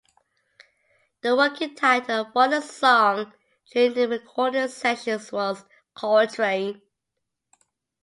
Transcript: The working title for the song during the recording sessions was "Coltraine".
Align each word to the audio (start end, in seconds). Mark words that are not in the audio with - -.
The 1.21 1.35
working 1.35 1.75
title 1.75 2.27
for 2.33 2.47
the 2.47 2.59
song 2.61 3.33
during 3.71 3.93
the 3.93 4.07
recording 4.07 4.67
sessions 4.67 5.31
was 5.31 5.63
"Coltraine". 5.95 6.81